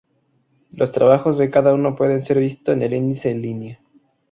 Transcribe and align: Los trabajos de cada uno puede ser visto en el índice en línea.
Los 0.71 0.91
trabajos 0.91 1.37
de 1.37 1.51
cada 1.51 1.75
uno 1.75 1.95
puede 1.95 2.23
ser 2.23 2.39
visto 2.39 2.71
en 2.71 2.81
el 2.81 2.95
índice 2.95 3.29
en 3.29 3.43
línea. 3.43 3.79